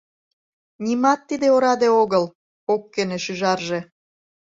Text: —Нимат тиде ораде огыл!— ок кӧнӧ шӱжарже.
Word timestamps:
—Нимат 0.83 1.19
тиде 1.27 1.47
ораде 1.55 1.89
огыл!— 2.01 2.23
ок 2.73 2.81
кӧнӧ 2.93 3.17
шӱжарже. 3.25 3.79